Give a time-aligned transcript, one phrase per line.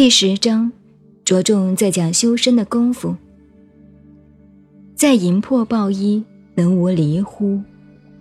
[0.00, 0.72] 第十章
[1.26, 3.14] 着重在讲修身的功夫。
[4.94, 7.60] 在淫破抱衣，能无离乎？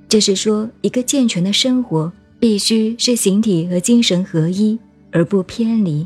[0.09, 4.77] 这是说，一个健全的生活必须是形体和精神合一，
[5.09, 6.05] 而不偏离。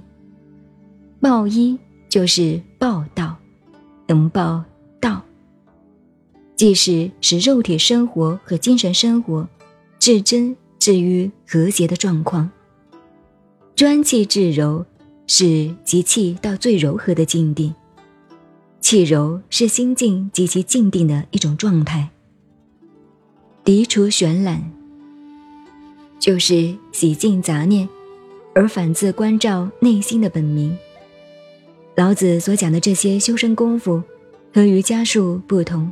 [1.19, 1.75] 抱衣
[2.07, 3.35] 就是报道，
[4.05, 4.63] 能报
[5.01, 5.23] 道，
[6.55, 9.49] 即是使肉体生活和精神生活
[9.97, 12.51] 至真至于和谐的状况。
[13.75, 14.85] 专气致柔。
[15.25, 17.73] 是极气到最柔和的境地，
[18.81, 22.09] 气柔是心境极其静定的一种状态。
[23.63, 24.61] 涤除玄览，
[26.19, 27.87] 就是洗净杂念，
[28.53, 30.77] 而反自关照内心的本名。
[31.95, 34.03] 老子所讲的这些修身功夫，
[34.53, 35.89] 和瑜伽术不同。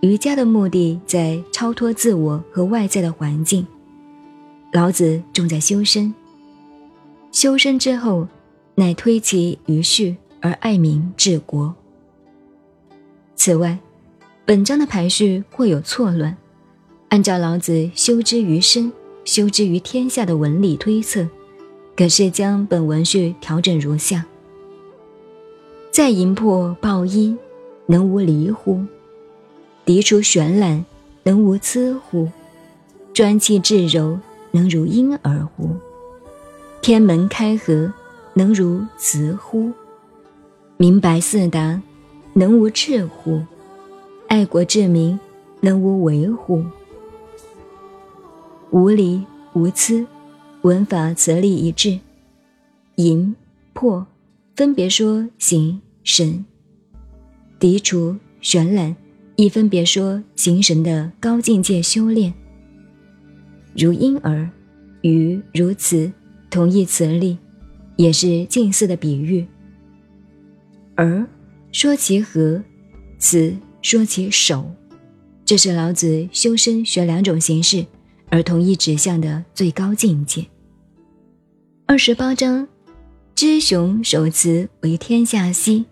[0.00, 3.66] 瑜伽的目的在超脱自我和外在的环境，
[4.72, 6.14] 老子重在修身。
[7.30, 8.26] 修身之后。
[8.78, 11.74] 乃推其于序而爱民治国。
[13.34, 13.76] 此外，
[14.44, 16.36] 本章的排序或有错乱。
[17.08, 18.92] 按照老子修之于身、
[19.24, 21.28] 修之于天下的文理推测，
[21.96, 24.24] 可是将本文序调整如下：
[25.90, 27.36] 在淫破抱衣，
[27.86, 28.84] 能无离乎？
[29.86, 30.84] 涤除玄览，
[31.24, 32.28] 能无疵乎？
[33.12, 34.20] 专气致柔，
[34.52, 35.70] 能如婴儿乎？
[36.80, 37.92] 天门开合。
[38.38, 39.72] 能如慈乎？
[40.76, 41.82] 明白四达，
[42.34, 43.42] 能无赤乎？
[44.28, 45.18] 爱国治民，
[45.60, 46.64] 能无为乎？
[48.70, 49.20] 无离
[49.54, 50.06] 无疵，
[50.62, 51.98] 文法则例一致。
[52.94, 53.34] 淫
[53.72, 54.06] 破
[54.54, 56.44] 分别说形神，
[57.58, 58.94] 涤除玄览
[59.34, 62.32] 亦分别说形神的高境界修炼。
[63.76, 64.48] 如婴儿，
[65.02, 66.12] 与如此
[66.48, 67.36] 同义词例。
[67.98, 69.44] 也是近似的比喻，
[70.94, 71.26] 而
[71.72, 72.62] 说其和，
[73.18, 73.52] 此
[73.82, 74.70] 说其守，
[75.44, 77.84] 这是老子修身学两种形式
[78.30, 80.46] 而同一指向的最高境界。
[81.86, 82.68] 二十八章，
[83.34, 85.84] 知雄守辞为天下溪，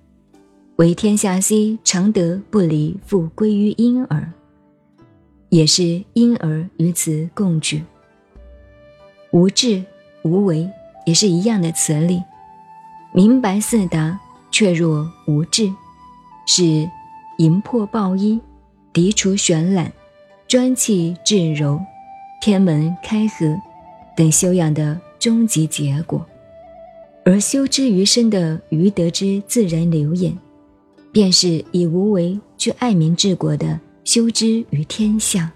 [0.76, 4.32] 为天下溪，常德不离，复归于婴儿，
[5.48, 7.82] 也是婴儿与此共举，
[9.32, 9.82] 无智
[10.22, 10.70] 无为。
[11.06, 12.22] 也是一样的词例，
[13.12, 15.72] 明白四达，却若无智，
[16.47, 16.91] 是
[17.39, 18.39] 淫破抱衣，
[18.93, 19.91] 涤除玄览，
[20.47, 21.81] 专气致柔，
[22.43, 23.56] 天门开合
[24.17, 26.27] 等修养的终极结果。
[27.25, 30.37] 而修之于身的余德之自然流演，
[31.12, 35.53] 便是以无为去爱民治国的修之于天下。